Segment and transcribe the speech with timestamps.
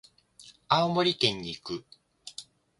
[0.67, 1.85] 青森県に行く。